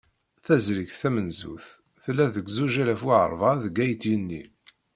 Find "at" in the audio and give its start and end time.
3.89-4.03